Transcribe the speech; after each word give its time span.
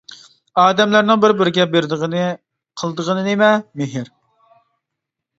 -ئادەملەرنىڭ 0.61 1.19
بىر-بىرىگە 1.25 1.65
بېرىدىغىنى 1.75 2.23
قىلىدىغىنى 2.81 3.25
نېمە؟ 3.27 3.51
مېھىر. 3.83 4.09